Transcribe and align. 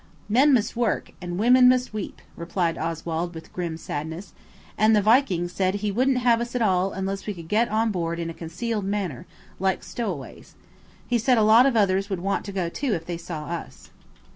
"Men 0.29 0.51
must 0.51 0.75
work, 0.75 1.11
and 1.21 1.37
women 1.37 1.69
must 1.69 1.93
weep," 1.93 2.23
replied 2.35 2.75
Oswald 2.75 3.35
with 3.35 3.53
grim 3.53 3.77
sadness, 3.77 4.33
"and 4.75 4.95
the 4.95 5.01
Viking 5.03 5.47
said 5.47 5.75
he 5.75 5.91
wouldn't 5.91 6.17
have 6.17 6.41
us 6.41 6.55
at 6.55 6.61
all 6.63 6.91
unless 6.91 7.27
we 7.27 7.35
could 7.35 7.47
get 7.47 7.69
on 7.69 7.91
board 7.91 8.17
in 8.19 8.27
a 8.27 8.33
concealed 8.33 8.85
manner, 8.85 9.27
like 9.59 9.83
stowaways. 9.83 10.55
He 11.05 11.19
said 11.19 11.37
a 11.37 11.43
lot 11.43 11.67
of 11.67 11.77
others 11.77 12.09
would 12.09 12.19
want 12.19 12.45
to 12.45 12.51
go 12.51 12.67
too 12.67 12.95
if 12.95 13.05
they 13.05 13.15
saw 13.17 13.45
us." 13.45 13.91